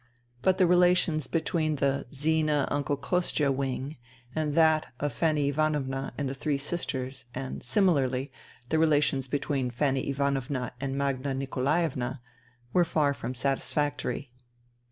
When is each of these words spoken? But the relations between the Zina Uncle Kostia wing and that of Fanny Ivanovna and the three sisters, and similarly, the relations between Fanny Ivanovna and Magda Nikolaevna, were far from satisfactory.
But 0.41 0.57
the 0.57 0.65
relations 0.65 1.27
between 1.27 1.75
the 1.75 2.07
Zina 2.11 2.67
Uncle 2.71 2.97
Kostia 2.97 3.51
wing 3.51 3.97
and 4.33 4.55
that 4.55 4.91
of 4.99 5.13
Fanny 5.13 5.49
Ivanovna 5.49 6.11
and 6.17 6.27
the 6.27 6.33
three 6.33 6.57
sisters, 6.57 7.25
and 7.35 7.61
similarly, 7.61 8.31
the 8.69 8.79
relations 8.79 9.27
between 9.27 9.69
Fanny 9.69 10.09
Ivanovna 10.09 10.73
and 10.81 10.95
Magda 10.95 11.35
Nikolaevna, 11.35 12.19
were 12.73 12.83
far 12.83 13.13
from 13.13 13.35
satisfactory. 13.35 14.31